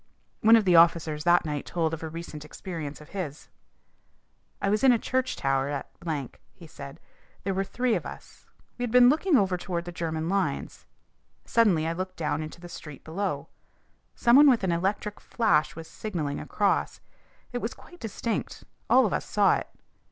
One 0.39 0.55
of 0.55 0.65
the 0.65 0.75
officers 0.75 1.25
that 1.25 1.45
night 1.45 1.63
told 1.63 1.93
of 1.93 2.01
a 2.01 2.09
recent 2.09 2.43
experience 2.43 3.01
of 3.01 3.09
his. 3.09 3.49
"I 4.59 4.67
was 4.67 4.83
in 4.83 4.91
a 4.91 4.97
church 4.97 5.35
tower 5.35 5.69
at," 5.69 5.91
he 6.55 6.65
said. 6.65 6.99
"There 7.43 7.53
were 7.53 7.63
three 7.63 7.93
of 7.93 8.03
us. 8.03 8.47
We 8.79 8.83
had 8.83 8.89
been 8.89 9.09
looking 9.09 9.37
over 9.37 9.57
toward 9.57 9.85
the 9.85 9.91
German 9.91 10.27
lines. 10.27 10.87
Suddenly 11.45 11.85
I 11.85 11.93
looked 11.93 12.17
down 12.17 12.41
into 12.41 12.59
the 12.59 12.67
street 12.67 13.03
below. 13.03 13.49
Some 14.15 14.35
one 14.35 14.49
with 14.49 14.63
an 14.63 14.71
electric 14.71 15.19
flash 15.21 15.75
was 15.75 15.87
signalling 15.87 16.39
across. 16.39 16.99
It 17.53 17.59
was 17.59 17.75
quite 17.75 17.99
distinct. 17.99 18.63
All 18.89 19.05
of 19.05 19.13
us 19.13 19.23
saw 19.25 19.57
it. 19.57 19.67